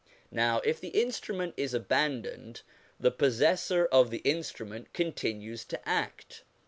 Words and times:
Now, 0.31 0.61
if 0.61 0.81
the 0.81 0.87
instrument 0.99 1.53
is 1.57 1.75
abandoned, 1.75 2.63
the 2.99 3.11
possessor 3.11 3.85
of 3.85 4.09
the 4.09 4.23
instrument 4.25 4.93
continues 4.93 5.63
to 5.65 5.87
act. 5.87 6.41